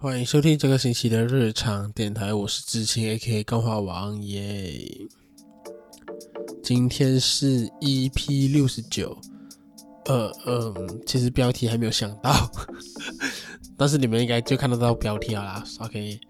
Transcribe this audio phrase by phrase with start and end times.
[0.00, 4.88] 欢迎收听这个星期的日常电台，我是知青 A.K.A 钢化王耶。
[6.62, 9.20] 今天是 EP 六十九，
[10.04, 10.72] 呃呃，
[11.04, 12.48] 其实标题还没有想到，
[13.76, 15.64] 但是你们应该就看得到标题好啦。
[15.80, 16.20] OK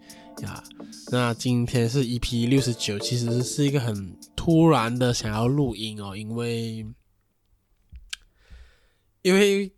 [0.41, 0.63] 呀，
[1.11, 6.87] 那今天是 EP 六十九，其实是一个很突然的想要录音哦，因为
[9.21, 9.71] 因为。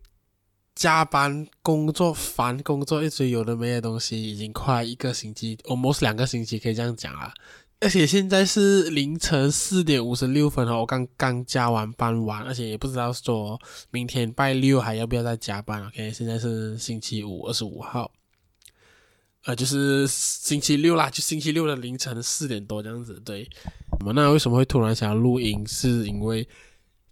[0.82, 7.32] 加班工作烦，工作一直有的没的东西，已经快一个星期，almost 两个星期可以这样讲啊。
[7.82, 13.62] 而且现在是凌晨四点五十六分哦，我刚刚加完班完，而且也不知道说
[13.92, 15.86] 明天拜六还要不要再加班。
[15.86, 18.12] OK，现在是星期五，二十五号，
[19.46, 23.22] 呃，就是星期六啦，就星期六的凌晨四点多这样子。
[23.24, 23.48] 对，
[24.16, 25.64] 那为什么会突然想要录音？
[25.68, 26.48] 是因为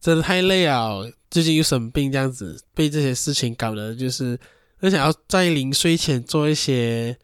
[0.02, 0.89] 真的太累啊。
[1.29, 4.39] 最近又生病，这样子被这些事情搞得就是
[4.77, 7.17] 很想要在临睡前做一些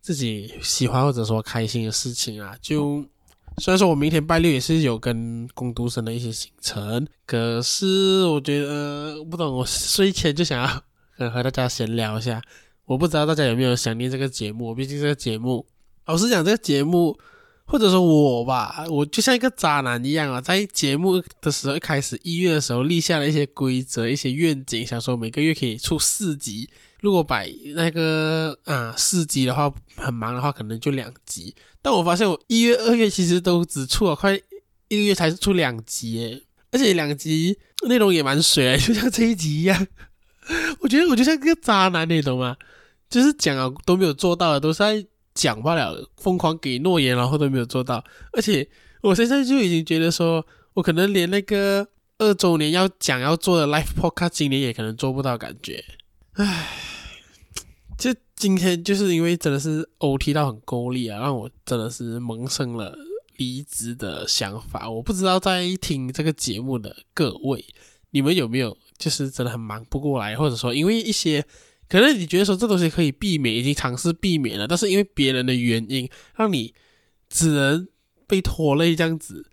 [0.00, 2.56] 自己喜欢或者说开心的事情啊。
[2.60, 3.04] 就
[3.58, 10.66] 虽然说我明天拜六也是有跟工读生的一些行程，可是我觉得不懂，我睡前就想要
[11.16, 12.42] 和和大家闲聊一下。
[12.84, 15.64] 我不知道大家有没有想念这个节目，毕竟这个节目，
[16.06, 17.18] 老实讲，这个节目。
[17.72, 26.68] 或者说我吧，我就像一个渣男一样啊，在节目的时候一开始一月的时候立下了一些规则、一些愿景，想说每个月可以出四集。
[27.00, 31.54] 如果摆那个啊四集的话，很忙的话，可能就两集。
[31.80, 34.34] 但我发现我一月、二月其实都只出了快
[34.88, 39.86] 一个月才出两集诶，而且两集内容也蛮水，就像这一集一样。
[40.80, 42.54] 我觉得我就像个渣男，你懂吗？
[43.08, 45.06] 就是讲啊都没有做到的，都是在。
[45.34, 48.04] 讲不了，疯狂给诺言，然后都没有做到。
[48.32, 48.68] 而且
[49.00, 50.44] 我现在就已经觉得说，
[50.74, 51.88] 我可能连那个
[52.18, 55.84] 二周年要讲要做的 live podcast，今年也可能做不到，感觉。
[56.34, 56.68] 唉，
[57.98, 62.96] 就今天就是因为真的是 OT 到很够力啊，让我真的是萌生了
[63.36, 64.90] 离职的想法。
[64.90, 67.64] 我不知道在听这个节目的各位，
[68.10, 71.44] 你们有没有就是真的很忙不过来，或者说因为一些。
[71.92, 76.72] 可能你觉得说这东西可以避免，已经尝试避免了，但是因为别人的原因，让你
[77.28, 77.86] 只能
[78.26, 79.46] 被拖累这样子，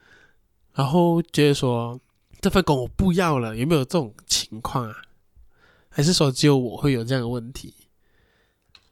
[0.74, 2.00] 然后觉得说
[2.40, 4.96] 这份工我不要了，有没有这种情况啊？
[5.90, 7.74] 还是说只有我会有这样的问题？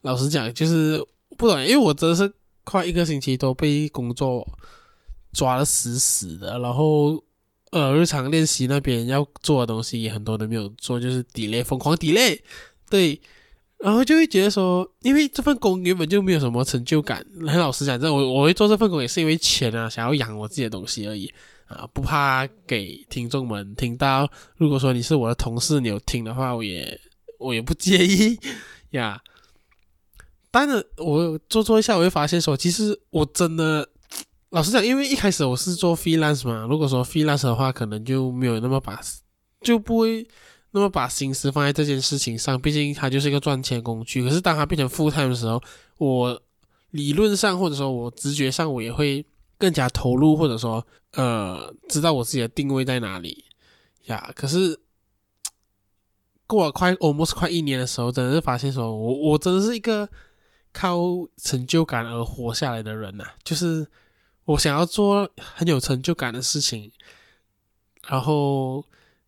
[0.02, 1.02] 老实讲，就是
[1.38, 2.30] 不懂，因为我真的是
[2.66, 4.46] 快一个星期都被工作
[5.32, 7.24] 抓得死死的，然后
[7.72, 12.42] 呃，日常练习那边要做的东西也很多都没有做，就是 delay，疯狂 delay，
[12.90, 13.22] 对。
[13.80, 17.24] 然后就会觉得说，因为这份工原本就没有什么成就感。
[17.48, 21.32] 很老实讲，这我我会做这份工也是因为钱啊，想要养我自己的东西而已
[21.68, 24.28] 啊，不怕给听众们听到。
[24.56, 27.00] 如果说你是我的同事，你有听的话，我也
[27.38, 28.40] 我也不介意
[28.92, 29.22] 呀。
[30.50, 33.88] 当然，我做做一下，我会发现说，其实我真的
[34.50, 39.00] 老实讲，因为一开始我是做 freelance 嘛，如果说 freelance 的话，可能就没有那么把
[39.62, 40.28] 就不会。
[40.72, 44.22] 那么把心思放在这件事情上，毕竟它就是一个赚钱工具。
[44.22, 45.62] 可是当它变成 full time 的时候，
[45.98, 46.42] 我
[46.92, 49.26] 理论上或者说我直觉上，我也会
[49.58, 53.46] 更加投入，或者说呃，知道我自己的定位在哪里
[54.06, 54.32] 呀。
[54.36, 54.78] 可是
[56.46, 60.08] 过了快 almost 快一年的时候，真的是发现说我我真的是一个
[60.74, 61.00] 靠
[61.38, 63.88] 成就感而活下来的人呐、就是
[64.46, 66.92] 我想要做很有成就感的事情，
[68.08, 68.84] 然后。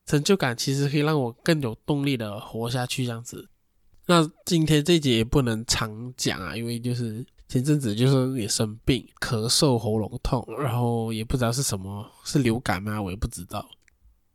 [0.10, 3.48] 成就感其实可以让我更有动力的活下去，这样子。
[4.08, 13.00] 那今天这集也不能常讲啊，因为就是前阵子就是也生病，咳嗽、喉咙痛，然后也不知道是什么，是流感吗？
[13.00, 13.64] 我也不知道。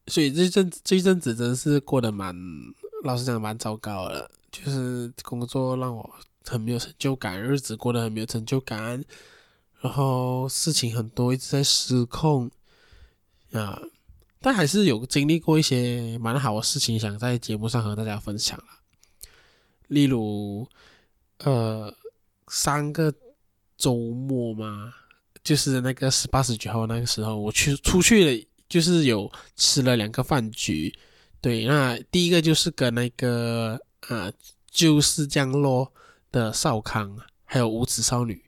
[0.06, 2.32] 所以这阵这一阵子真是过得蛮，
[3.02, 6.08] 老实讲蛮糟糕的，就是工作让我
[6.44, 9.04] 很没有成就感，日子过得很没有成就感，
[9.80, 12.48] 然后事情很多，一直在失控
[13.50, 13.82] 啊。
[14.44, 18.64] 但还是有经历过一些蛮好的事情，想在节目上和大家分享了。
[19.88, 20.68] 例如，
[21.38, 21.90] 呃，
[22.48, 23.10] 三个
[23.78, 24.92] 周末嘛，
[25.42, 30.94] 就是那个十八、十九号那个时候，我去出去了，就是有吃了两个饭局。
[31.40, 34.30] 对，那第一个就是跟那个啊，
[34.70, 35.90] 就是降落
[36.30, 38.44] 的少康，还有无耻少女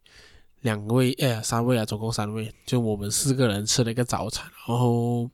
[0.61, 5.31] 两位，哎，三位啊，总共三位，就我们四个人吃了一个早餐，然后。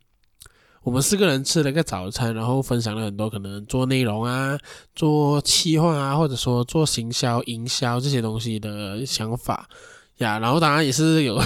[0.85, 4.59] 我们四个人吃了个早餐，然后分享了很多可能做内容啊、
[4.95, 9.69] 做企划啊，或者说做行销、营销这些东西的想法
[10.17, 10.41] 呀。
[10.41, 11.41] 然后当然也是有，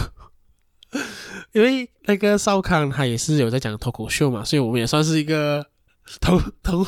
[1.53, 5.67] 因为那个少康他也是有在讲脱口秀嘛，所以我们也算是一个
[6.21, 6.87] 同同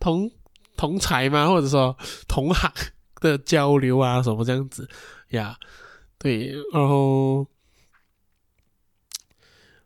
[0.00, 0.30] 同
[0.76, 1.94] 同才嘛，或者说
[2.26, 2.72] 同行
[3.20, 4.88] 的交流啊，什么这样子
[5.30, 5.58] 呀？
[6.18, 7.46] 对，然后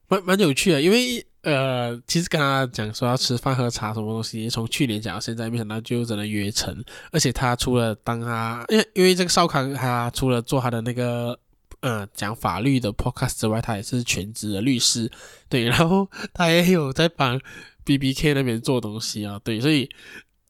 [0.07, 11.39] 蛮蛮有趣的，因为呃，其实跟他讲说要吃饭喝茶什么东西，从去年讲到现在，没想到就真的约成，而且他除了当他，因为因为这个少康，他除了做他的那个。
[11.81, 15.09] 呃，讲法律的 podcast 之外，他也是全职的律师，
[15.49, 17.41] 对，然后他也有在帮
[17.85, 19.89] BBK 那边做东西啊，对，所以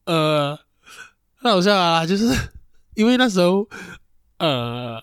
[0.05, 0.57] 呃，
[1.35, 2.33] 很好笑啊，就是
[2.95, 3.69] 因为那时候
[4.39, 4.99] 呃，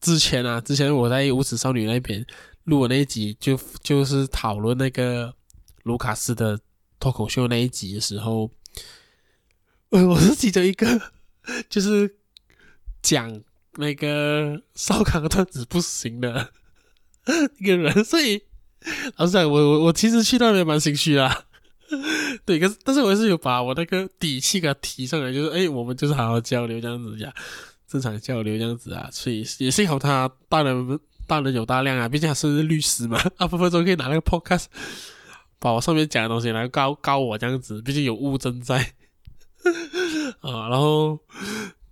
[0.00, 2.26] 之前啊，之前我在无耻少女那边
[2.64, 5.34] 录的那一集就，就是讨论那个
[5.82, 6.60] 卢卡斯的
[6.98, 8.50] 脱口秀那一集的时候，
[9.90, 11.12] 呃，我是其中一个，
[11.68, 12.16] 就是
[13.02, 13.42] 讲。
[13.74, 16.52] 那个烧康段子不行的
[17.60, 18.42] 一个人，所以
[19.16, 21.44] 老实讲，我我我其实去那边蛮心虚啦。
[22.44, 27.32] 对，可是但是我还是有把我那个底气给他提上来，就是哎，我们就是好好交流这样子呀，
[27.86, 29.08] 正常交流这样子啊。
[29.12, 30.98] 所以也幸好他大人
[31.30, 34.64] 大人有大量啊，毕竟他是律师嘛， 啊分分钟可以拿那个 podcast
[35.60, 38.78] 把我上面讲的东西来告告我这样子，毕竟有物证在
[40.42, 41.20] 啊，然后。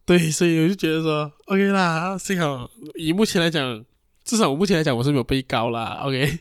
[0.04, 3.84] 对，所以我就觉得说，OK 啦，幸好以目前来讲，
[4.24, 6.38] 至少我目前来讲我是没有被告啦，OK。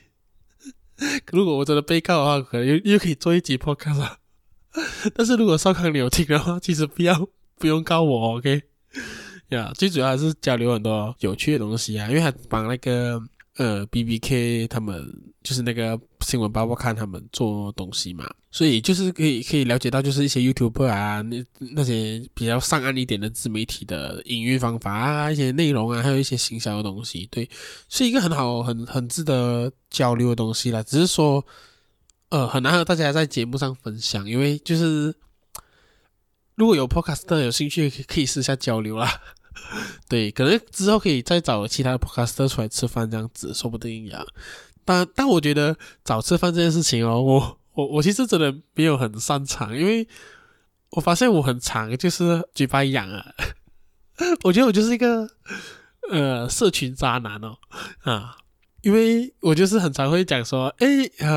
[1.34, 4.14] 如果我真的被告的话，可能又又可以做一集 podcast。
[5.14, 7.28] 但是如果少康你有听的话，其实不要
[7.60, 8.64] 不用告我，OK。
[9.50, 13.22] 呀，最主要还是交流很多有趣的东西啊，因为他帮那个。
[13.60, 15.12] 呃，B B K 他们
[15.42, 27.50] 就是那个新闻包包看他们做东西嘛，所以就是可以可以了解到，就是一些 YouTuber 啊，那那些比较上岸一点的自媒体的营运方法啊，一些内容啊，还有一些行销的东西，对，
[27.90, 30.84] 是一个很好、很很值得交流的东西啦。
[30.84, 31.44] 只是说，
[32.30, 35.16] 呃，很难和大家在节目上分享，因为就是
[36.54, 39.20] 如果有 Podcaster 有兴趣，可以私下交流啦。
[40.10, 44.26] 对，可能之后可以再找其他的 podcast 出来吃饭，这样子说不定呀。
[44.86, 50.08] 但但我觉得找吃饭这件事情哦，我我我其实真的没有很擅长，因为
[50.92, 53.26] 我发现我很常就是嘴巴痒啊。
[54.44, 55.30] 我觉得我就是一个
[56.10, 57.58] 呃社群渣男哦
[58.02, 58.38] 啊，
[58.82, 60.88] 因为我就是很常会讲说，哎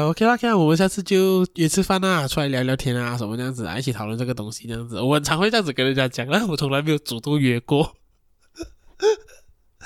[0.07, 5.01] ，OK 啦，OK 我们下次就约吃饭啊，出来聊聊天啊，什么这样子啊，一起讨论这个东西这样子。
[5.01, 7.97] 我很常会这样子跟人家讲，但我从来没有主动约过。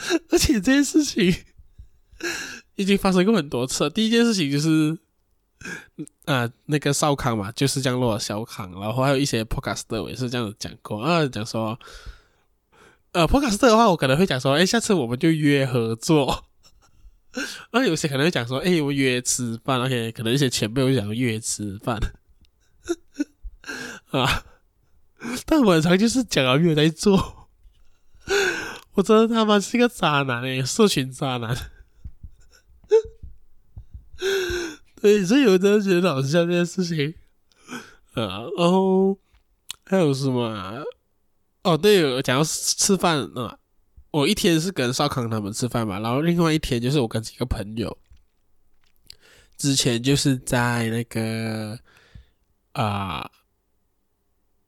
[0.31, 1.35] 而且这件事情
[2.77, 3.91] 已经发生过很多次了。
[3.91, 4.99] 第一件事情就是，
[6.27, 11.79] 啊、那个少康嘛，就是降落小康，然后还有一些 podcaster 也是这样子讲过啊，讲说，
[13.13, 16.47] 呃，podcast 的话，我可能会讲说，哎，下次我们就约合作。
[17.73, 21.99] 那有些可能会讲说，哎，我约吃饭而且可能一些前辈会讲约吃饭，
[24.11, 24.45] 啊，
[25.47, 27.44] 但晚上就是讲没有在做。
[28.95, 31.57] 我真的他妈是一个渣男诶、欸，社群渣男。
[35.01, 37.15] 对，所以我真的觉得好笑这件事情。
[38.15, 39.19] 啊，然后
[39.85, 40.85] 还有什么、
[41.65, 43.59] 哦，对，讲到吃饭啊，
[44.13, 47.99] 我一天是跟少康他们吃饭嘛，然后另外一天就是我跟几个朋友，
[49.57, 51.79] 之前就是在那个
[52.73, 53.31] 啊。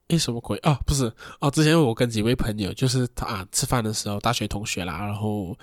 [0.08, 0.78] 诶，什么鬼啊？
[0.86, 5.56] 不是哦，之前我跟几位朋友就是他啊吃饭的时候，大学同学啦，然后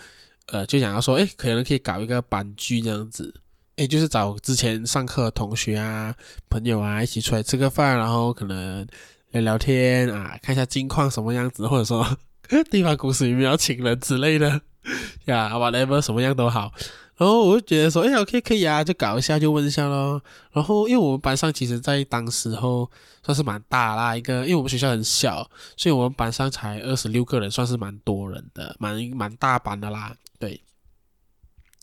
[0.47, 3.33] 呃就想要说，诶，可能可以搞一个班聚这样子，
[3.77, 6.13] 诶，就是找之前上课的同学啊、
[6.49, 8.85] 朋友啊一起出来吃个饭，然后可能
[9.31, 12.05] 聊聊天啊，看一下近况什么样子，或者说
[12.69, 14.61] 地方公司有没有请人之类的
[15.25, 16.73] 呀，whatever 什么样都好。
[17.15, 20.19] 然后我就觉得说，哎，OK，可以啊，就搞一下，就问一下咯。
[20.51, 22.89] 然后，因为我们班上其实，在当时候
[23.23, 30.15] 算是蛮大啦，一个，因为我们学校很小，所以我们班上才二十六个人，算是蛮多人的，蛮蛮大班的啦。
[30.39, 30.59] 对，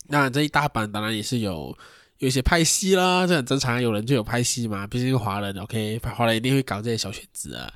[0.09, 1.75] 那这一大班当然也是有
[2.17, 7.71] 有一些派系啦，这很正常，有人就有派系嘛，毕竟华人，OK，华人一定会搞这些小圈子啊，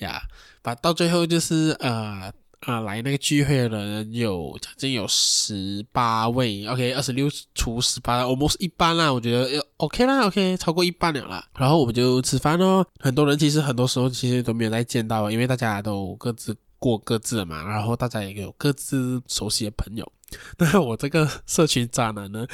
[0.00, 0.20] 呀，
[0.60, 2.30] 把到最后就是呃。
[2.60, 11.46] 啊，来那个聚会的人有将近有十八位，OK，二十六除十八，almost 一半啦，我觉得 OK 啦，OK，超过一半了啦。
[11.56, 17.62] 然后我们就吃饭哦，很多人其实很多时候其实都没有再见到，因为大家都各自过各自的嘛。
[17.62, 20.12] 然后大家也有各自熟悉的朋友。
[20.58, 22.44] 那我这个社群渣男呢，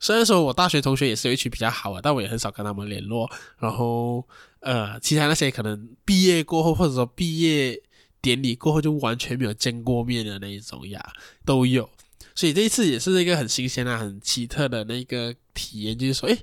[0.00, 3.30] 虽然说我大学同学也是有一群比较好的，但我也很少跟他们联络。
[3.58, 4.26] 然后
[4.58, 7.80] 呃，其他那些可能毕业过后或者说毕业。
[8.24, 11.12] 典礼过后就完全没有见过面的那一种呀，
[11.44, 11.90] 都有，
[12.34, 16.38] 所以这一次也是一个很新鲜啊、很奇特的那个体验，就是说，诶，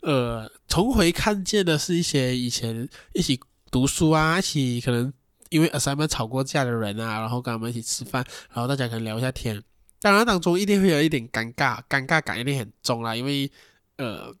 [0.00, 3.38] 呃，重回看见的是一些以前一起
[3.70, 5.12] 读书啊、一起可能
[5.50, 9.62] 因为 sm 吵过架的人啊，然后跟他们一起吃饭，然后大家可能聊一下天。
[10.00, 13.50] 当然当中一定会有一点尴尬，尴尬感一定很重啦，因为
[13.98, 14.34] 呃。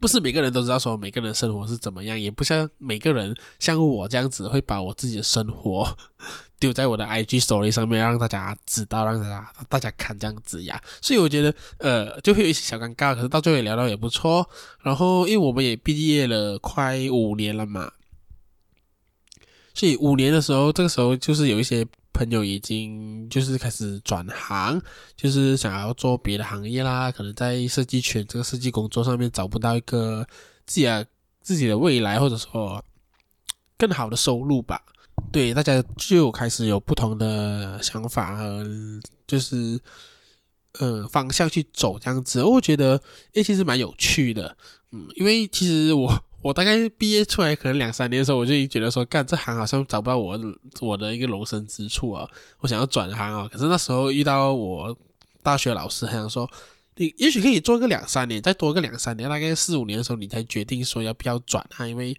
[0.00, 5.86] 不是每个人都知道说每个人生活是怎么样，也不像每个人像我这样子会把我自己的生活
[6.58, 10.82] 丢在我的 IG story 上面，让大家知道，让大家大家看这样子呀。
[11.02, 14.48] 所以我觉得呃就会有一些小尴尬，可是到最后也聊到也不错。
[14.80, 17.92] 然后因为我们也毕业了快五年了嘛，
[19.74, 21.86] 所以五年的时候，这个时候就是有一些。
[22.20, 24.78] 朋友已经就是开始转行，
[25.16, 27.10] 就是想要做别的行业啦。
[27.10, 30.26] 可能在设计圈这个设计工作上面找不到一个
[30.66, 31.06] 自己的
[31.40, 32.84] 自己的未来，或者说
[33.78, 34.82] 更好的收入吧。
[35.32, 38.66] 对，大家就开始有不同的想法和
[39.26, 39.80] 就是
[40.78, 42.44] 呃方向去走这样子。
[42.44, 43.00] 我觉得
[43.32, 44.54] 诶，其实蛮有趣的，
[44.92, 46.22] 嗯，因为其实我。
[46.42, 50.38] 我大概毕业出来可能两三年的时候，我就已经觉得说，干这行好像找不到我
[50.80, 52.26] 我的一个容身之处啊，
[52.60, 53.46] 我想要转行啊。
[53.52, 54.96] 可是那时候遇到我
[55.42, 56.50] 大学老师，还想说，
[56.96, 62.16] 你也许可以做个两三年，再多个两三年，大概四五年的时候，你才决定说要不要转啊，因为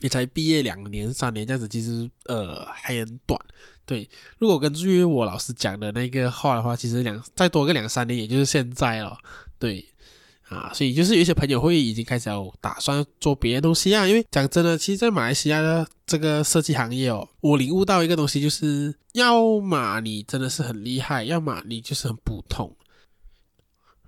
[0.00, 3.40] 你才毕业两年三年这样子，其实呃还很短。
[3.86, 9.16] 对，如果根据我老师讲的那个话的话，其实两再多个两三年，也就是现在了。
[9.60, 9.86] 对。
[10.52, 22.76] 啊，所以就是有一些朋友会已经开始要打算做别的东西啊，因为讲真的，其实，在马来西亚的这个设计行业哦，我领悟到一个东西，就是要么你真的是很厉害，要么你就是很普通。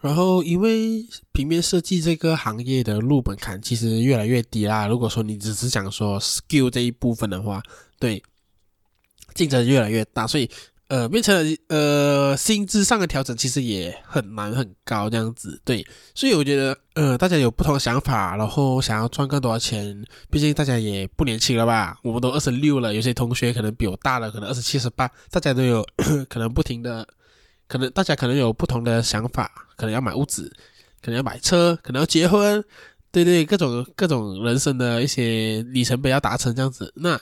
[0.01, 4.87] 然后，因为平面设计这个行业的入门槛其实越来越低啦。
[4.87, 7.63] 如果说你只是想说 skill 这一部分的话，
[7.99, 8.23] 对，
[9.35, 10.51] 竞争越来越大，所以。
[10.89, 25.85] 呃，变成呃，薪资上的调整其实也很难很高这样子，对，所以我觉得呃，大家有不同的想法，然后想要赚更多的钱，毕竟大家也不年轻了吧，我们都二十六了，有些同学可能比我大了，可能二十七、十八，大家都有
[26.29, 27.07] 可能不停的，
[27.67, 30.53] 可能大家可能有不同的想法，可能要买屋子，
[31.01, 32.63] 可能要买车，可能要结婚，
[33.11, 37.19] 对对，各种各种人生的一些里程碑要达成这样子，那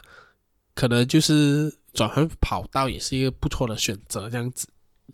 [0.75, 1.73] 可能就是。
[1.95, 4.67] 转换跑道也是一个不错的选择，这样子，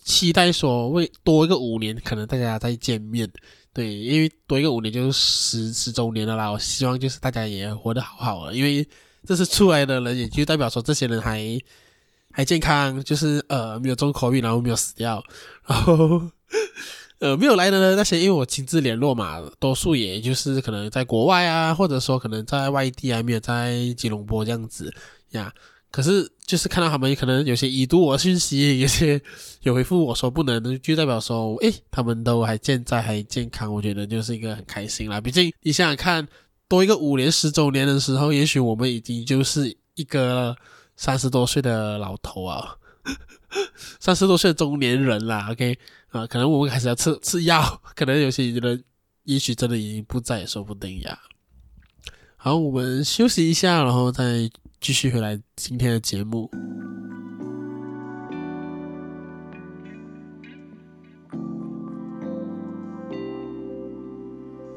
[0.04, 3.28] 期待说为多一个五年，可能大家再见面，
[3.72, 6.48] 对，因为多一个五年就是十十周年了啦。
[6.48, 8.86] 我希望就是大家也活得好好的，因为
[9.26, 11.60] 这次出来的人，也就代表说这些人还
[12.30, 15.20] 还健康，就是呃没有中 COVID，然后没有死掉，
[15.66, 16.22] 然后
[17.18, 24.94] 呃没有来的呢那些，因为我亲自联络嘛，多数也就是可能在国外啊，或者说可能在外地啊，没有在吉隆坡这样子
[25.30, 25.52] 呀。
[25.90, 29.18] 可是，就是看到他们可能有些已读我讯息，有些
[29.62, 35.18] 有回复我说不能，就代表说，诶，他们都还健在，还健康，我觉得就是一个很开心啦。
[35.18, 36.28] 毕竟你想想看，
[36.68, 40.54] 多一个五年十周年的时候，也许我们已经就是一个
[40.94, 42.76] 三十多岁的老头啊，
[43.98, 45.48] 三十多岁的中年人啦。
[45.50, 45.78] OK
[46.10, 48.84] 啊，可能我们开始要吃吃药，可能有些人
[49.24, 51.18] 也许真的已经不在，也说不定呀。
[52.36, 54.50] 好，我们休息一下，然后再。
[54.80, 56.50] 继续回来今天的节目。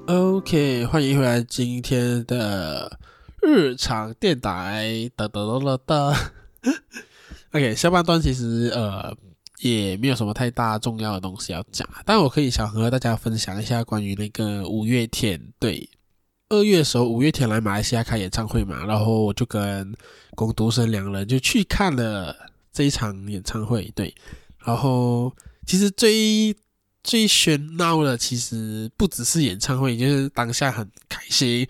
[0.07, 2.99] OK，欢迎回来今天的
[3.41, 5.09] 日常电台。
[5.15, 6.33] 哒哒哒哒哒。
[7.53, 9.15] OK，下半段其实呃
[9.59, 15.87] 也没有什么太大重要的东西要讲，但我可以想和大家分享一下关于那个五月天，对。
[16.51, 19.95] 二月的时候，五月天来马来西亚开演唱会嘛，然后我就跟
[20.35, 22.35] 工读生两人就去看了
[22.73, 23.89] 这一场演唱会。
[23.95, 24.13] 对，
[24.65, 25.33] 然后
[25.65, 26.53] 其实最
[27.03, 31.65] 最喧闹的，其实不只是演唱会，就是当下很开心，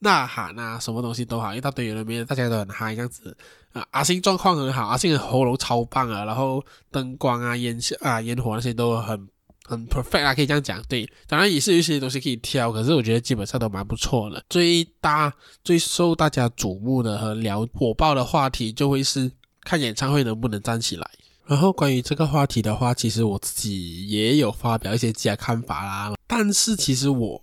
[0.00, 3.34] 呐喊啊，什么东西都好，一大堆人没大家都很嗨这样子
[3.72, 3.86] 啊。
[3.92, 9.26] 阿信状况很好，阿信的喉咙超棒啊，然后灯光啊、烟啊、烟火那些都很。
[9.66, 10.82] 很 perfect 啊，可以这样讲。
[10.88, 14.42] 对，当然也是有一些东西可以挑，可是我觉得基本上都蛮不错的。
[14.48, 15.32] 最大、
[15.64, 19.30] 最受大家瞩目的和聊火爆的话题，就会是
[19.62, 21.10] 看演唱会能不能站起来。
[21.46, 26.14] 然后关于这个话题的话，其实我自己也有发表一些自己的看法啦。
[26.26, 27.40] 但是其实我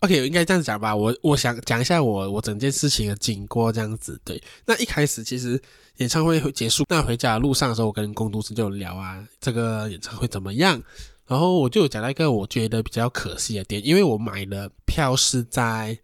[0.00, 0.94] ，OK，我应该这样讲吧。
[0.94, 4.20] 我我想讲一下我我整件事情的经过，这样子。
[4.24, 5.58] 对，那一开始其实
[5.96, 10.78] 演唱会结束，那回家的路上的时候，我跟工读生就聊啊，这个演唱会怎么样？
[11.26, 15.98] 然后我就有讲到一个我觉得比较可惜的点，因为我买的票是在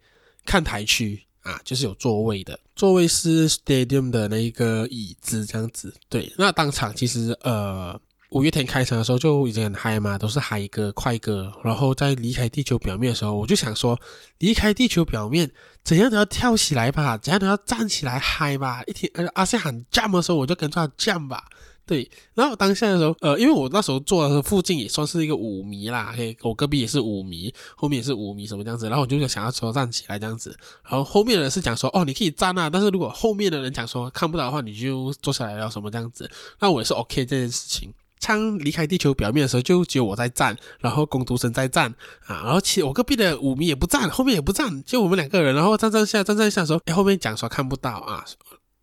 [0.45, 5.93] 看台区啊，就是有座位的，座位是 Stadium 的那一个椅子这样子。
[6.09, 7.97] 对，那当场其实呃，
[8.31, 11.51] 五月天开场的时候就已经很嗨嘛，都是嗨歌、快歌。
[11.63, 13.97] 然后在离开地球表面的时候，我就想说，
[14.39, 15.49] 离开地球表面，
[15.83, 18.83] 怎样都要跳起来吧，怎样都要站起来嗨吧。
[18.87, 21.45] 一听阿信喊 jump 的时候，我就跟着他 jump 吧。
[21.85, 37.93] 对，然后当下的时候，呃，因为我那时候坐的附近也算是一个舞迷啦，嘿，我隔壁也是舞迷，后面也是舞迷，什么这样子，然后我就想要说站起来这样子，然后后面的人是讲说，哦，你可以站啊，但是如果后面的人讲说看不到的话，你就坐下来了什么这样子，那我也是 OK 这件事情。
[38.19, 41.93] 枪离开地球表面的时候，就只有我在站，然后工读生在站
[42.25, 48.23] 啊，然后其我隔壁的舞迷也不站，后面也不站，就我们两个人，然后站站下站站下的时候，哎，后面讲说看不到啊。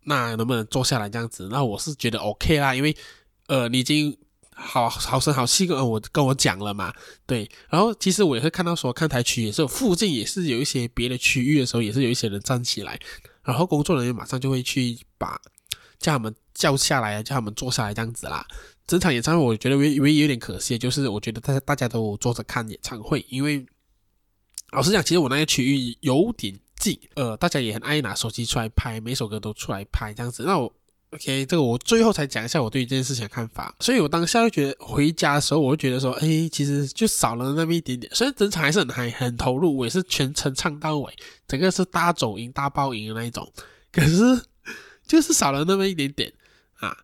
[0.03, 1.47] 那能不能坐下来这样子？
[1.51, 2.95] 那我是觉得 OK 啦，因为
[3.47, 4.17] 呃，你已经
[4.49, 6.93] 好好声好气跟我跟我讲了嘛，
[7.25, 7.49] 对。
[7.69, 12.99] 然后其实我也会看到说，看台区也是附近也是有一些别的区域的时候，也是有一些人站起来，
[13.43, 15.39] 然后工作人员马上就会去把
[15.99, 18.45] 叫他们叫下来，叫他们坐下来这样子啦。
[18.87, 23.65] 整场演唱会我觉得唯唯一有点可惜，就是我觉得大家大家都坐着看演唱会，因为
[24.73, 26.59] 老实讲，其实我那个区域有点。
[27.15, 30.43] 呃，大家也很爱拿手机出来拍，每首歌都出来拍这样子。
[30.43, 30.73] 那我
[31.11, 33.75] ，OK，这个我最后才讲一下我对这件事情的看法。
[33.79, 38.11] 所以我当下就觉得回家的时候，我就觉得说，哎，其实就少了那么一点点。
[38.15, 41.13] 虽然整场还是很嗨，很投入，我也是全程唱到尾，
[41.47, 43.51] 整个是大走音、大爆音的那一种。
[43.91, 44.41] 可是
[45.05, 46.31] 就是少了那么一点点
[46.79, 46.97] 啊。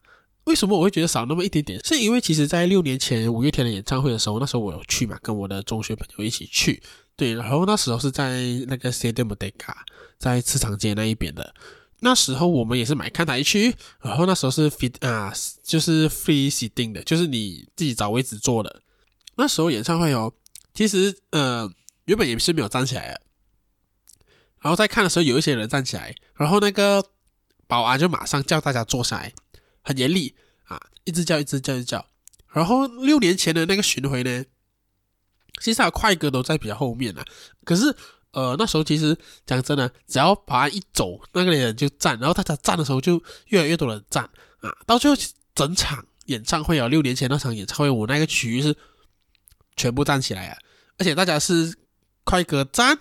[0.47, 1.77] 为什么我会觉得少那么一点点？
[1.85, 6.81] 是因为其实在六年前五月天的演唱会的时候，那时候我有去嘛，跟我的中学朋友一起去。
[7.17, 9.75] 对，然后那时候是在那个 Stadium Merdeka，
[10.17, 11.53] 在市场街那一边的。
[11.99, 18.81] 那时候我们也是买看台区，然后那时候是 fit 啊，就是 free seating 的，就是你自己找位置坐的。
[19.35, 20.31] 那时候演唱会哦，
[20.73, 21.69] 其实呃
[22.05, 23.21] 原本也是没有站起来的，
[24.61, 27.03] 然后在看的时候有一些人站起来，然后那个
[27.67, 29.33] 保安就马上叫大家坐下来，
[29.87, 32.05] 很严厉啊，一直叫一直叫一直叫。
[32.51, 34.43] 然后六年前的那个巡回呢？
[35.61, 37.23] 其实还有快歌都在比较后面呢，
[37.63, 37.95] 可是
[38.31, 44.29] 呃那时候其实讲真的，只要保安一走，那个人就站，然后大家站的时候就越来越多人站
[44.59, 45.17] 啊，到最后
[45.55, 48.75] 整场演唱会啊，六年前那场演唱会，我那个区域是
[49.75, 50.57] 全部站起来啊，
[50.97, 51.75] 而且大家是
[52.23, 52.99] 快歌站，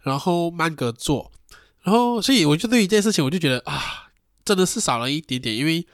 [0.00, 1.32] 然后慢歌坐，
[1.82, 4.10] 然后所以我就对于这件事情，我就觉得啊，
[4.42, 5.86] 真的是少了一点点，因为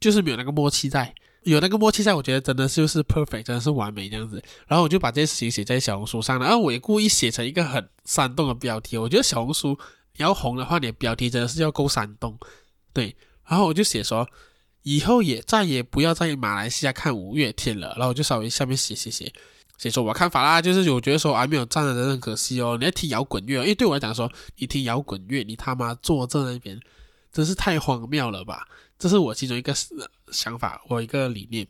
[0.00, 1.14] 就是没有那个默契在。
[1.42, 4.42] 有那个默契在，我觉得真的就是 perfect，真的是完美这样子。
[4.66, 8.98] 然后我就把这件事情写在小红书上了，然后我也故意写成一个很煽动的标题。
[8.98, 9.78] 我觉得小红书
[10.16, 12.36] 你要红的话，你的标题真的是要够煽动，
[12.92, 13.14] 对。
[13.46, 14.28] 然后我就写说，
[14.82, 17.94] 以后也再也不要在马来西亚看五月天了。
[17.96, 19.32] 然后我就稍微下面写写写，
[19.78, 22.76] 写说我看法啦，就是我觉得说还没有站的人很可惜哦。
[22.76, 26.80] 你要听摇滚乐，因为对我来讲说，你听摇滚乐，你他妈坐在那边，
[27.30, 28.66] 真是太荒谬了吧。
[28.98, 29.74] 这是我其中一个
[30.32, 31.66] 想法，我一个理念。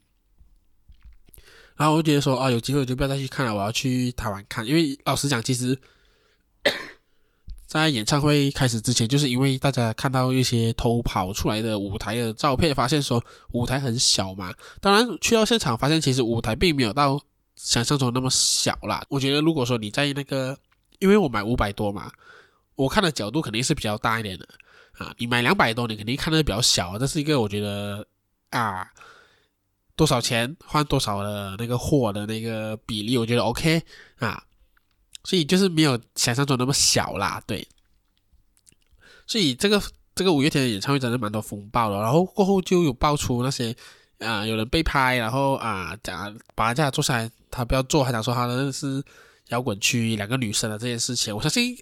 [1.76, 4.66] 然后我就觉得说啊，有机会就不要再去看了，我要去台湾看。
[4.66, 5.78] 因为老实讲，其实，
[7.66, 14.54] 在演唱会开始之前，就是因为大家看到一些偷跑出来的舞台的照片，发现说舞台很小嘛。
[14.80, 17.20] 当然去到现场，发现其实舞台并没有到
[17.56, 19.04] 想象中那么小啦。
[19.10, 20.56] 我觉得如果说你在那个，
[21.00, 22.10] 因为我买五百多嘛，
[22.74, 24.48] 我看的角度肯定是比较大一点的。
[24.98, 28.06] 啊，你买两百多，你肯定看的比较小，这是一个我觉得
[28.48, 28.90] 啊，
[29.94, 33.82] 多少钱换多少的那个货的那个比例，我觉得 OK
[34.18, 34.42] 啊，
[35.22, 37.68] 所以就是没有想象中那么小啦，对。
[39.26, 39.82] 所以这个
[40.14, 43.76] 这个五月天的演唱会真的蛮多风暴的，然后过后就有爆出那些
[44.20, 49.04] 啊有人被拍，然后啊讲把他叫他坐下来，他不要坐，还想说他的是
[49.48, 51.76] 摇滚区两个女生的这件事情，我相信。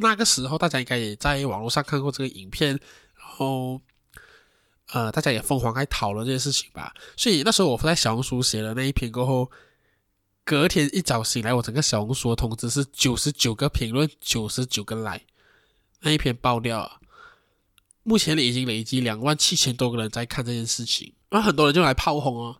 [0.00, 2.70] 那个时候，大家应该也在网络上看过这个影片，
[3.16, 3.80] 然后，
[4.92, 6.94] 呃，大家也疯狂在讨论这件事情吧。
[7.16, 9.50] 所以那时候我在小红书写了那一篇过后，
[10.44, 15.26] 隔天一早醒来，我整个小红书的通知是九十九个评论，九十九个 like，
[16.00, 17.00] 那一篇爆掉了。
[18.04, 22.56] 目前已经累积两万七千多个人在看这件事情，然后很多人就来炮轰哦，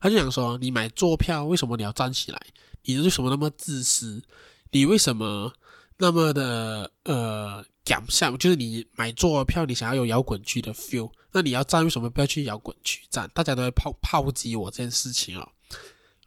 [0.00, 2.40] 他就想说：你买坐票，为什么你要站起来？
[2.84, 4.22] 你为什么那么自私？
[4.70, 5.52] 你为什么？
[6.00, 13.28] 那么的呃，奖项就是你买座票，你想要有摇滚区的 feel，那你要站，为什么不要去摇滚区站？
[13.34, 15.48] 大家都会炮炮击我这件事情哦，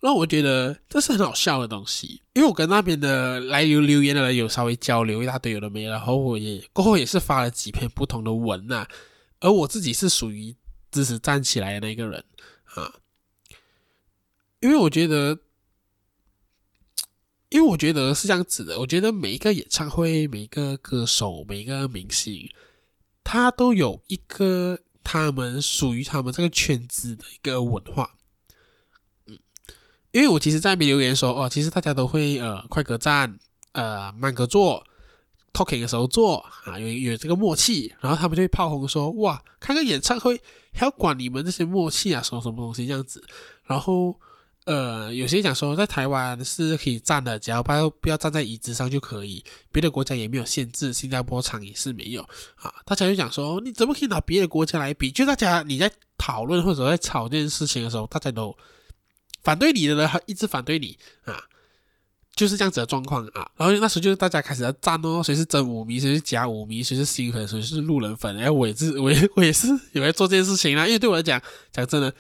[0.02, 8.88] 那我觉得这是很好笑的东西，因为我跟那边的来留留言的人有稍微交流一大堆有的没，然后我也过后也是发了几篇不同的文呐、啊，
[9.40, 10.54] 而我自己是属于
[10.92, 12.22] 支持站起来的那个人
[12.76, 12.94] 啊，
[14.60, 15.40] 因为我觉得。
[17.52, 22.50] 因为我觉得是这样子的，我觉得每一个演唱会、每一个歌手、每一个明星，
[23.26, 28.16] 他都有一个他们属于他们这个圈子的一个文化。
[29.28, 29.38] 嗯
[30.14, 33.38] 因为我其实在那边留言说，哦，其实大家都会呃快歌站，
[33.74, 34.82] 呃慢歌做
[35.52, 43.22] ，talking 的时候做啊，有有这个默契，然后他们就会炮轰说，哇，开个演唱会还要管你们这些默契啊，什么什么东西这样子，
[43.66, 44.18] 然后。
[44.66, 49.44] 呃，有些讲说在台湾是可以站的，只要不要不要站在椅子上就可以。
[49.72, 52.22] 别的国家也没有限制，新加坡场也是没有
[52.58, 52.72] 啊。
[52.86, 55.10] 大家就讲说，你怎么可以拿别的国家来比？
[55.10, 58.56] 就大家你在讨论或者在吵这件事情的时候，大家都
[59.42, 60.96] 反对你的人还一直反对你
[61.26, 61.44] 啊，
[62.36, 63.50] 就是这样子的状况啊。
[63.58, 68.38] 然后那时候就是大家开始要站哦，谁是真舞迷，谁是假舞迷，谁是新粉，谁是路人粉。
[68.38, 70.86] 哎，我也是，我也我也是有在做这件事情啦。
[70.86, 72.14] 因为对我来讲，讲真的。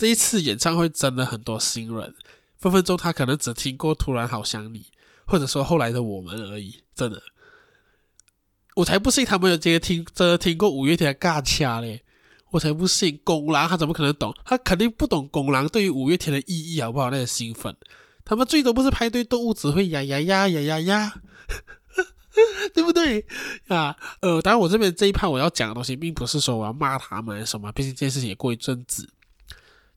[0.00, 2.14] 这一次演唱会真的很多新人，
[2.56, 4.78] 分分钟他可能只听过《突然好想你》，
[5.26, 6.82] 或者说后来的我们而已。
[6.94, 7.20] 真的，
[8.76, 12.02] 我才不信他们有这个听，真的听过五月天的尬掐嘞！
[12.48, 14.34] 我才不信，公狼他怎么可能懂？
[14.42, 17.10] 他肯定不懂公狼对于五月天的意义，好不好？
[17.10, 17.76] 那些新粉，
[18.24, 21.20] 他们最多不是派对动物，只会呀呀呀呀呀呀，
[22.72, 23.26] 对不对
[23.68, 23.94] 啊？
[24.22, 29.06] 呃，当然，我这边这一趴我要讲的东西，并不是说我要骂他们什么，毕竟这件事情也过一阵子。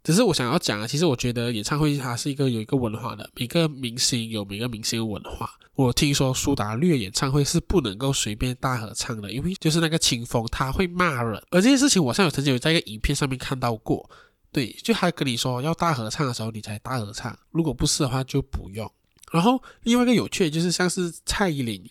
[0.03, 5.49] 只是我想要讲啊，其实我觉得演唱会它是一个有一个文化的，每个明星有每个明星的文化。
[5.75, 11.41] 我听说苏打绿演唱会是不能够随便大合唱的，因为就是那个清风他会骂人。
[11.51, 14.07] 而这件事情我上有曾经有在一个影片上面看到过，
[14.51, 18.91] 对，就他跟你说要大合唱的时候你才大合唱，如果不是的话就不用。
[19.31, 21.81] 然后另外一个有趣的就是像是蔡依林，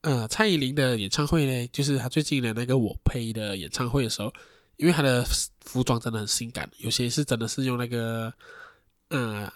[0.00, 4.32] 呃，蔡依林的演唱会呢，就是他最近的那个我呸的演唱会的时候。
[4.76, 5.24] 因为他的
[5.64, 8.32] 服装真的很性感，有些是真的是用那个
[9.08, 9.50] 呃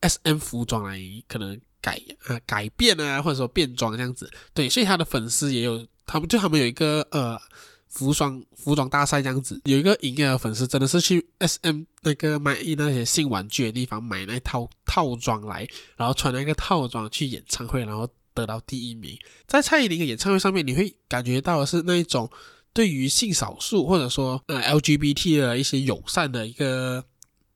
[0.00, 4.28] S M 服装来可能改呃改变啊，或者说变装这样子。
[4.52, 7.40] 对，所以他的粉丝也有，他们就他们有一个呃
[7.86, 19.16] 服装服装大赛这样子，有一个营业的粉丝真的是去 S M 那个买那些性玩具的地方买那套套装来，然后穿那个套装去演唱会，然后得到第一名。
[19.46, 22.28] 在蔡依林的演唱会上面，你会感觉到的是那一种。
[22.76, 27.02] 对于性少数或者说呃 LGBT 的一些友善的一个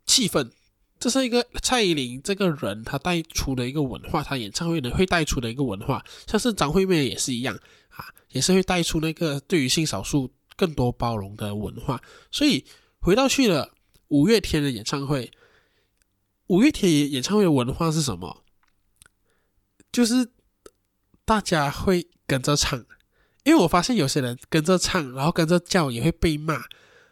[0.06, 0.50] 气氛，
[0.98, 7.54] 这是一个蔡依林这个人他带出的一个文化，他演唱会呢会带出的一个文化，像是张惠妹也是一样
[7.90, 12.00] 啊，也是会带出那个对于性少数更多包容的文化。
[12.32, 12.64] 所以
[13.00, 13.74] 回到去了
[14.08, 15.30] 五月天的演唱会，
[16.46, 18.42] 五月天演唱会文化是什么？
[19.92, 20.32] 就是
[21.26, 22.86] 大家会跟着唱。
[23.44, 26.62] 因为我发现有些人跟着唱，然后跟着叫也会被骂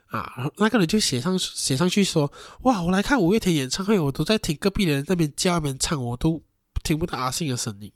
[0.09, 0.51] 啊。
[0.59, 2.31] 那个人就写上写上去说
[2.63, 6.43] ：“哇，我来看五月天演唱会，我都在听隔壁的人那边叫那边唱，我都
[6.85, 7.91] 听不到阿信的声音。”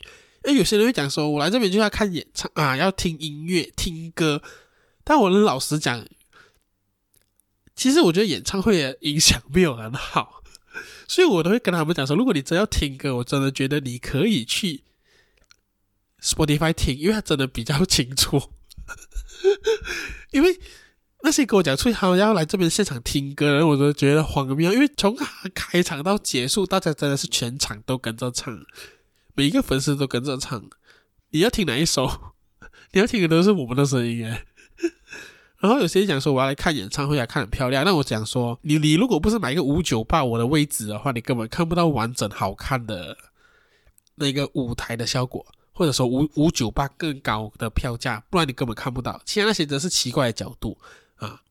[0.45, 4.43] 诶，有些人会讲说：“我来这边就要看演唱啊，要听音乐听歌。”
[5.05, 6.05] 但我能老实讲，
[7.77, 10.43] 其实我觉得演唱会的影响没有很好，
[11.07, 14.85] 所以我都会跟他们讲说：“如果你真要听歌，我真的觉得你可以去。”
[16.23, 18.41] Spotify 听，因为他真的比较清楚。
[20.31, 20.59] 因为
[21.23, 24.73] 那些跟我讲出他们要来这边现场听歌然后，我都觉得荒谬。
[24.73, 25.17] 因为从
[25.55, 28.65] 开场到结束，大家真的是全场都跟着唱，
[29.35, 30.65] 每一个粉丝都跟着唱。
[31.31, 32.35] 你要听哪一首？
[32.93, 34.45] 你要听的都是我们的声音哎。
[35.59, 37.85] 然后有些人讲说我要来看演唱会啊，看很漂亮。
[37.85, 43.17] 那我讲说，你你如果不是买一个五九八我的位置的话，你根本看不到完整好看的
[44.17, 45.47] 那个舞台的效果。
[45.73, 49.21] 或者说五五九八更高的票价，不然你根本看不到。
[49.25, 50.79] 其他那些则是奇怪的角度
[51.17, 51.43] 啊。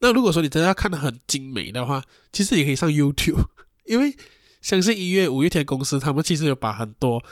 [0.00, 3.42] 那如果说你真的要看的很精美的话，其实也可以上 YouTube，
[3.86, 4.16] 因为
[4.60, 7.24] 相信音乐五月天公司他们其实有把很多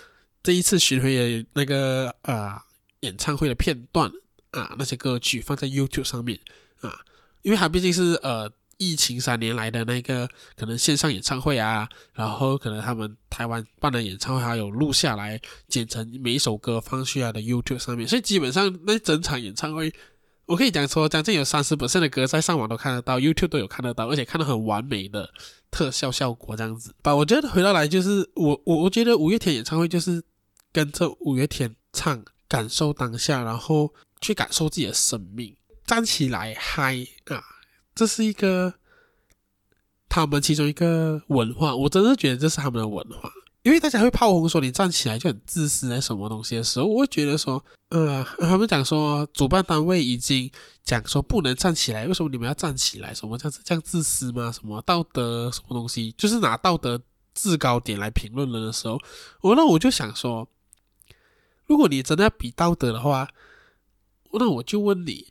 [0.43, 2.61] 这一次巡回的那个呃
[3.01, 4.11] 演唱会的片段
[4.51, 6.41] 啊那些歌曲放在 YouTube 上面
[6.81, 7.01] 啊，
[7.43, 8.51] 因为它毕竟是呃。
[8.81, 15.39] 疫情三年来的那个可能线上演唱会啊，然后可能他们台湾办的演唱会还有录下来
[15.69, 19.93] 剪成每一首歌放去来的 YouTube 上面，所以基本上那整场演唱会，
[20.47, 25.31] 我可以讲说将近有三十%的歌在上网都看得到，YouTube 都有看得到，而且看到很完美的
[25.71, 26.95] 特效效果这样子。
[27.03, 30.23] 吧，我觉得回到来就是我我我觉得五月天演唱会就是
[30.73, 37.60] 跟着五月天唱，感受当下，然后去感受自己的生命，站起来嗨啊！
[37.95, 38.75] 这是一个
[40.09, 43.31] 他们其中一个文化，我真的觉得这是他们的文化，
[43.63, 50.51] 因为大家会炮轰说你站起来就很自私，什么东西的时候，我会觉得说，呃，他们讲说主办单位已经
[50.83, 53.13] 讲说不能站起来，为什么你们要站起来？
[53.13, 54.51] 什么这样子这样自私吗？
[54.51, 56.13] 什么道德什么东西？
[56.13, 57.01] 就是拿道德
[57.35, 58.99] 制高点来评论人的时候，
[59.43, 60.49] 我那我就想说，
[61.67, 63.29] 如果你真的要比道德的话，
[64.33, 65.29] 那我就问你。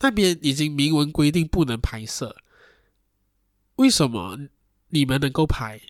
[0.00, 2.36] 那边已经明文规定不能拍摄，
[3.76, 4.38] 为什么
[4.88, 5.80] 你们能够拍？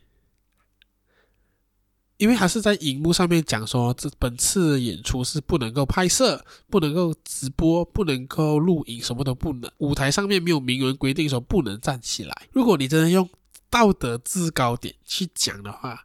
[2.16, 9.70] 因为他是在荧幕上面讲说，这本次演出是不能够拍摄、不能够直播、不能够录影，什么都不能。
[9.78, 12.48] 舞台上面没有明文规定说不能站起来。
[12.50, 13.30] 如果你真的用
[13.70, 16.04] 道德制高点去讲的话，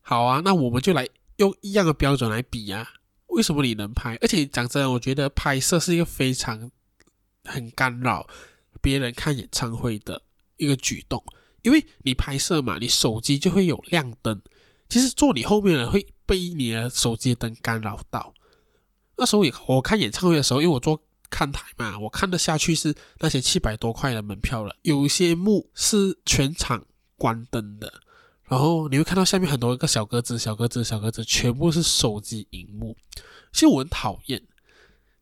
[0.00, 2.88] 好啊，那我们就来用一样的标准来比啊。
[3.28, 4.18] 为什么你能拍？
[4.20, 6.68] 而且讲真的，我觉得拍摄是一个非常
[7.44, 8.26] 很干扰
[8.80, 10.22] 别人看演唱会的
[10.56, 11.22] 一个举动，
[11.62, 14.40] 因为你拍摄嘛，你手机就会有亮灯。
[14.88, 18.34] 其实坐你后面的会被你的手机灯干扰到。
[19.16, 21.00] 那时候也我看演唱会的时候，因为我坐
[21.30, 24.76] 看台嘛，我看得下去是那些七百多块的门票了。
[24.82, 26.84] 有一些幕是全场
[27.16, 28.02] 关灯的，
[28.44, 32.96] 然后你会看到下面很多个小格子、小格子、小格子，全部是手机荧幕。
[33.52, 34.42] 其实我很讨厌，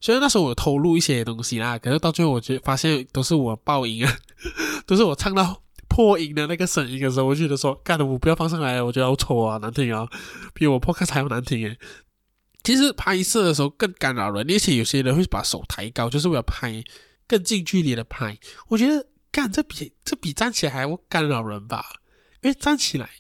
[0.01, 4.19] 虽然那时候我有偷录一些东西啦，可是到最后我觉发现都是我爆音啊，
[4.87, 5.63] 都是我唱到。
[5.93, 10.09] 破音的那个声音的时候，我觉得说，干的我不要放上来，我觉得好丑啊，难听啊，
[10.55, 11.77] 比我 podcast 还要难听诶。
[12.63, 16.81] 其实拍摄的时候更干扰人，而且有些人会把手抬高，就是为了拍
[17.27, 18.39] 更近距离的拍。
[18.69, 21.85] 我觉得干这比这比站起来还要干扰人吧，
[22.43, 23.11] 因为站起来，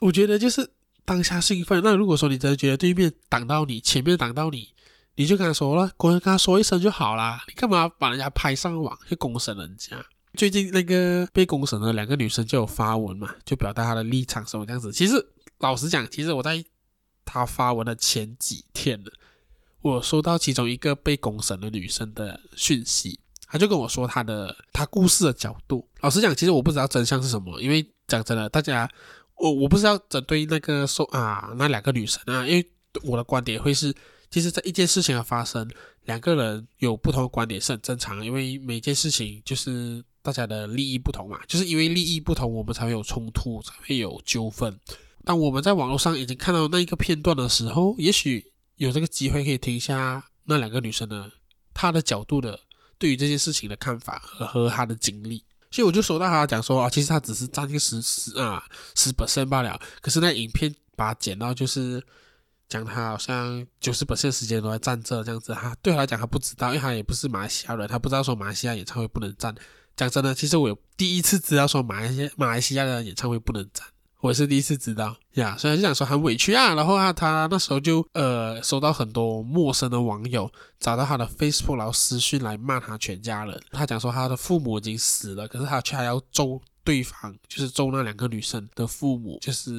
[0.00, 0.70] 我觉得就是
[1.04, 1.82] 当下兴奋。
[1.82, 4.68] 那如果说你真的觉得对面挡到你，前面挡到你，
[5.16, 9.96] 你就跟他说了，过来跟他说一声就好啦，你干嘛把人家拍上网去公审人家？
[10.36, 14.92] 最近那个被公审的两个女生就有发文嘛，就表达她的立场什么这样子。
[14.92, 15.14] 其实
[15.60, 16.64] 老实讲，其实我在
[17.24, 19.10] 她发文的前几天呢，
[19.80, 25.88] 我收到其中一个被公审的女生的讯息，她就跟我说她的她故事的角度。
[26.00, 28.90] 老实讲，其实我不知道真相是什么，因为讲真的，大家
[29.36, 32.68] 我我不是要针对那个说啊那两个女生啊，因为
[33.04, 33.94] 我的观点会是，
[34.34, 35.70] 其实，在一件事情的发生，
[36.06, 40.04] 两个人有不同的观点是很正常，因为每件事情就是。
[40.24, 44.74] 大家的利益不同嘛，就是因为利益不同，我们才会有冲突，才会有纠纷。
[45.22, 48.42] 当我们在网络上已经看到那一个片段的时候，也许
[48.76, 51.30] 有这个机会可以听一下那两个女生的
[51.74, 52.58] 她的角度的
[52.96, 55.44] 对于这件事情的看法和和她的经历。
[55.70, 59.78] 所以我就收到她讲说啊，其实她只是占一个十十啊十 percent 罢了。
[60.00, 62.02] 可是那影片把它剪到就是
[62.68, 65.52] 讲他好像九十 percent 时间都在站这这样子。
[65.54, 69.54] 她对他来讲，他不知道，因为他也不是马来西亚人，他不知道说马来西亚演唱会不能站。
[69.96, 73.86] 讲真的，其实我有第一次知道说马来西亚马来西亚的演唱会不能站，
[74.20, 76.74] 我是第一次知道呀，所以就想说很委屈啊。
[76.74, 80.50] 然后啊，他那时候就呃收到很多陌生的网友
[80.80, 83.62] 找到他的 Facebook，然后私讯来骂他全家人。
[83.70, 86.60] 他讲说他的父母已经死了，可是他却还要咒。
[86.84, 89.70] 对方就是咒那两个女生的父母，就是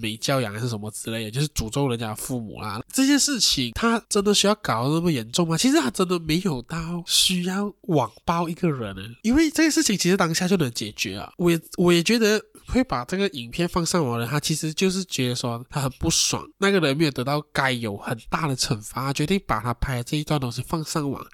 [0.00, 2.82] 没教养还是什么之类的，就是诅咒人家父母啦。
[2.92, 5.56] 这件事情他真的需要搞得那么严重吗？
[5.56, 11.30] 其实他真的没有到需要网暴一个人呢，因为这件事情其实当下就能解决啊。
[11.36, 21.26] 我也我也觉得会把这个影片放上网的，他其实就是觉得说他很不爽，那个人没有得到该有很大的惩罚，决定把他拍的这一段东西放上网，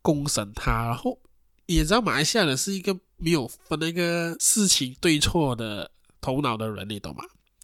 [0.00, 1.18] 公审他，然后。
[1.66, 7.22] 也知道马来西亚人是一个没有分那个事情对错的头脑的人，你懂吗？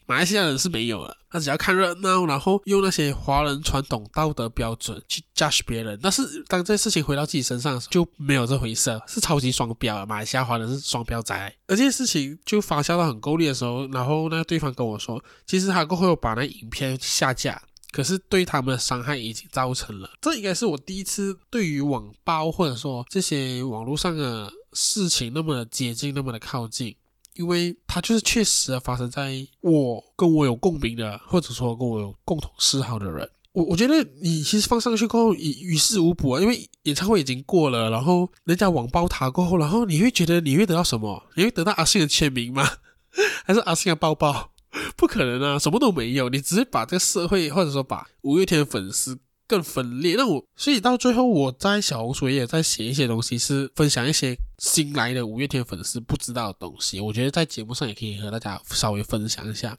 [0.08, 5.98] 马来西亚人是没有的，他只要看热闹，然后用那些华人传统道德标准去 judge 别人。
[6.00, 10.06] 但是当这事情回到自己身上的时候，就没有这回事，是超级双标。
[10.06, 11.34] 马来西亚华人是双标仔，
[11.66, 17.60] 而这件事情就发酵到很够力的时候，然后那个对方跟我说，其实他过后把那影片下架。
[17.92, 26.94] 可是对他们的伤害已经造成了，这应该是我第一次对于网暴或者说这些网络上的事情那么的接近，那么的靠近，
[27.34, 33.28] 因为它就是确实的发生在我跟我有共鸣的，或者说跟我有共同嗜好的人。
[33.52, 41.22] 我我觉得你其实放上去过后，于于事无补啊，因为演唱会已经过了，然后人家网暴他过后，然后你会觉得你会得到什么？
[41.36, 42.68] 你会得到阿信的签名吗？
[43.46, 44.52] 还是阿信的包包？
[44.94, 50.14] 不可能啊，什么都没有，你只是把这个社会或者说把五月天的粉丝更分裂。
[50.16, 57.00] 那我所以到最后我在小红书也在写一些东西，是分享一些新来的五月天粉丝不知道的东西。
[57.00, 59.76] 我觉得在节目上也可以和大家稍微分享一下，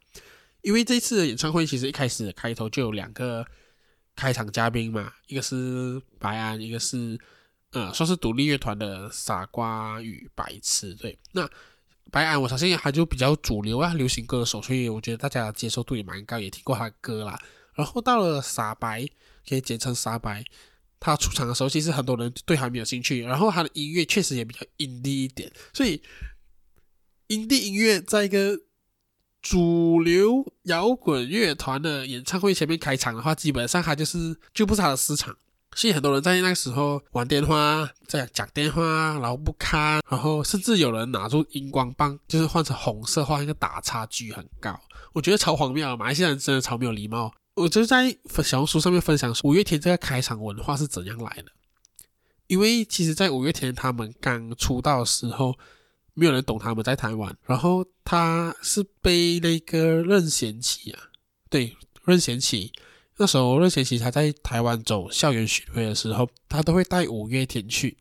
[0.61, 3.45] 因为这次的演唱会其实一开始开头就有两个
[4.15, 7.19] 开场嘉宾嘛，一个是白安，一个是
[7.71, 10.93] 呃算是独立乐团的傻瓜与白痴。
[10.93, 11.49] 对，那。
[12.09, 17.37] 白安，我相信他就比较主流啊，流行歌手，所以我觉得大家接受度也蛮高，也听过他的歌啦。
[17.73, 19.05] 然后到了傻白，
[19.47, 20.43] 可以简称傻白，
[20.99, 23.21] 他出场的时候，其实很多人对他没有兴趣。
[23.21, 26.01] 然后他的音乐确实也比较阴历一点，所以
[27.27, 28.59] 阴历音乐在一个
[29.41, 35.35] 主流摇滚乐团的演唱会前面开场的话，基本上他就是就不是他的市场。
[35.75, 38.81] 所以很多人在那个时候玩电话，在讲电话，
[39.19, 44.79] 然后不看，然后甚至有人拿出荧光棒，就是换成红色，画一个打叉，距很高。
[45.13, 47.31] 我觉得超荒谬，马来西亚人真的超没有礼貌。
[47.57, 51.51] 我就在小红书上面分享五月天这个开场文化是怎样来的。
[52.45, 55.57] 因为其实，在五月天他们刚出道的时候，
[56.13, 57.35] 没有人懂他们在台湾。
[57.45, 61.09] 然后他是被那个任贤齐啊，
[61.49, 62.71] 对，任贤齐。
[63.17, 67.97] 那时候任贤齐他在台湾走校园巡回的时候，他都会带五月天去，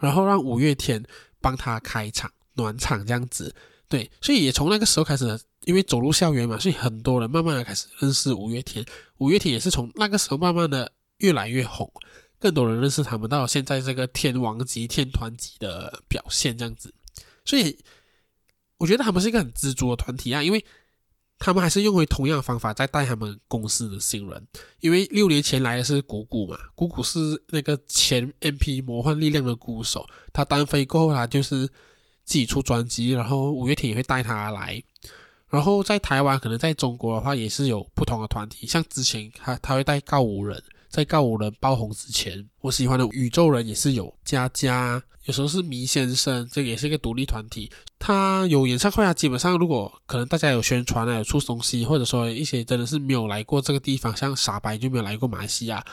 [0.00, 1.02] 然后让五月天
[1.40, 3.54] 帮他开场暖场这样子。
[3.88, 8.82] 对，所以也从那个时候开始，因为走入校园嘛，所以很多人慢慢的开始认识五月天。
[9.18, 11.92] 五月天也是从那个时候慢慢的越来越红，
[12.38, 16.94] 更多人认识他们，到现在这个天王级、天团级的表现这样子。
[17.44, 17.78] 所以
[18.78, 20.64] 我觉得他们是一个很知足的团体啊，因为
[21.38, 24.46] 他们还是用回同样的方法在带他们公司的新人。
[24.80, 31.68] 因为六年前来的是鼓鼓嘛，鼓鼓是那个前 MP 魔幻力量的鼓手，他单飞过后他就是。
[32.28, 34.82] 自己出专辑，然后五月天也会带他来。
[35.48, 38.66] 然后在台湾，可能在中国的话，也是有不同的团体。
[38.66, 47.70] 像之前他他会带告五人，在告五人爆红之前，我喜欢的宇宙人也是有佳佳，有时候是迷先生，这个也是一个独立团体。
[47.98, 55.84] 他有演唱会啊，基本上如果可能大家有宣传啊，有出东西，或者说一些真的是没有来过这个地方，像傻白就没有来过马来西亚，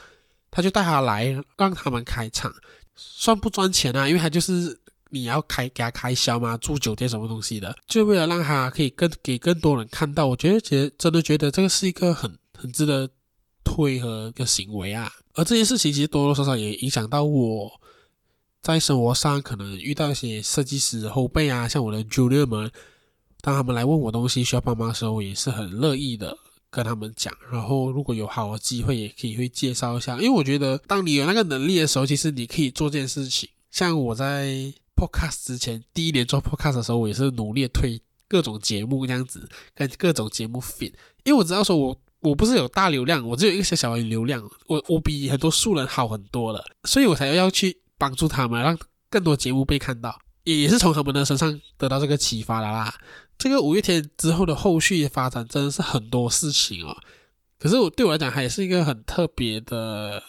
[0.49, 1.25] 他就带他来，
[1.57, 2.51] 让他们开场，
[2.95, 4.79] 算不赚钱啊，因为他就是。
[5.13, 6.57] 你要开给他开销吗？
[6.57, 7.73] 住酒店什么东西的？
[7.87, 10.25] 就为了让他可以更给更多人看到。
[10.25, 13.09] 我觉得，觉得真的觉得这个是一个很很值得
[13.63, 15.11] 推和一个行为啊。
[15.35, 17.71] 而这件事情其实多多少少也影响到我
[18.61, 22.71] 在生活上，可能遇到一些设计师后辈啊，像我的 junior 们，
[23.41, 26.37] 当他们来问我东西需要帮忙的时候，我也是很乐意的
[26.69, 27.33] 跟他们讲。
[27.51, 30.15] 然后如果有好的机会，也可以会介绍一下。
[30.17, 33.49] 因为我觉得，当你有那个能力的时候，其实你可以做这件事情。
[33.69, 34.73] 像我在。
[34.95, 48.77] Podcast 之前第一年做 Podcast 的时候，我也是努力推各种节目这样子，跟各种节目 fit，因为我知道说我我不是有大流量，我只有一个小小的流量，我我比很多素人好很多了，所以我才要去帮助他们，让
[49.09, 52.93] 更多节目被看到，也也是从他们的身上得到这个启发的啦。
[53.37, 56.95] 这个五月天之后的后续发展真的是很多事情哦，
[57.59, 60.23] 可是我对我来讲还是一个很特别的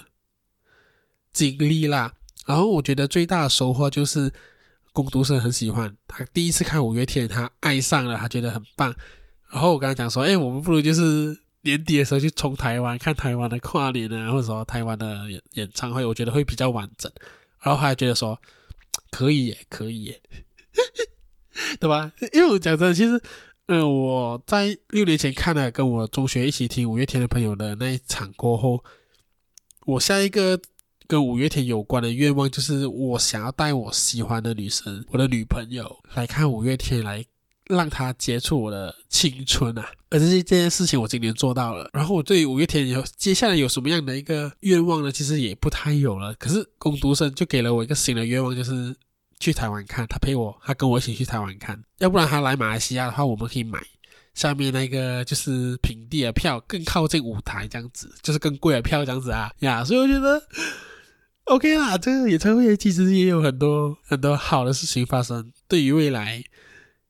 [1.33, 2.13] 经历啦。
[2.45, 4.33] 然后我觉得最大的收获就是。
[4.95, 8.95] 工读生很喜欢他，第一次看五月天，他爱上了，他觉得很棒。
[9.51, 17.11] 然后我跟他讲说：“哎，我们不如就是年底的时候去冲台湾看台湾的跨年啊，或者说台湾的演演唱会，我觉得会比较完整。”
[17.61, 18.41] 然后他还觉得说
[19.11, 20.23] ：“可以耶，可以耶，
[21.81, 23.21] 对吧？”因为我讲真的，其实，
[23.67, 28.85] 嗯、我在六年前看了跟我中学一起听五月天的朋友的那一场过后，
[29.87, 30.61] 我下一个。
[31.07, 37.23] 跟五月天有关的愿望就是，我想要带我喜欢的女生，我的女朋友来看五月天，来
[37.67, 39.87] 让她接触我的青春啊！
[40.09, 41.91] 而这这件事情我今年做到了。
[41.93, 45.13] 然后我对五月天有接下来有什么样的一个愿望呢？
[45.13, 46.33] 其实也不太有了。
[46.35, 48.97] 可是工读生就给了我一个新的愿望，就是
[49.39, 50.07] 去台湾看。
[50.07, 51.83] 他陪我，他跟我一起去台湾看。
[51.99, 53.79] 要不然他来马来西亚的话，我们可以买
[54.33, 59.85] 下面那个就是平地的票，更靠近舞台这样子，就是更贵的票这样子啊呀。
[59.85, 60.43] 所以我觉得。
[61.45, 66.43] OK 啦，这个演唱会其实也有很多很多好的事情发生，对于未来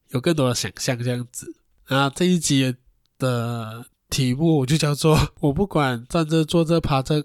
[0.08, 1.54] 有更多的想象这样子。
[1.88, 2.74] 那这一集
[3.16, 7.22] 的题目我就叫做“我不管站着坐着趴着，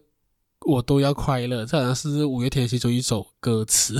[0.67, 3.97] 我都要快乐”，这好像是五月天其中一首歌词，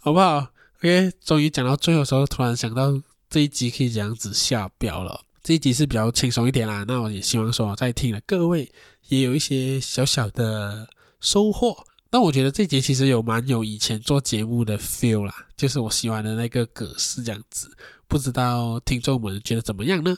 [0.00, 5.20] 好不好？OK，终于讲到最后的时候，突然想到这一集可以这样子下标了。
[5.40, 8.72] 这一集是比较轻松一点啦，那我也希望说在听的各位
[9.06, 10.88] 也有一些小小的。
[11.26, 11.76] 收获，
[12.08, 17.68] 但我觉得这节其实有蛮有以前做节目的 feel 啦，就是我喜欢的那个格式这样子，
[18.06, 20.16] 不知道听众们觉得怎么样呢？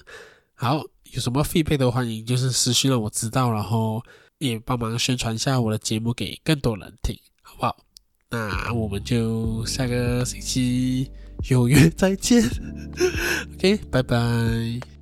[0.54, 4.02] 好，有什么 feedback 的欢迎就是私讯让我知道，然后
[4.36, 7.74] 也帮忙宣传一下我的节目给更多人听，好不好？
[8.28, 11.10] 那我们就下个星期
[11.48, 12.42] 有约再见，
[13.56, 14.97] OK，拜拜。